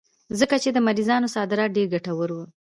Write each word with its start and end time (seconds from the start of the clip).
ځکه 0.39 0.55
چې 0.63 0.69
د 0.71 0.77
مریانو 0.87 1.31
صادرات 1.35 1.69
ډېر 1.75 1.87
ګټور 1.93 2.29
وو. 2.35 2.43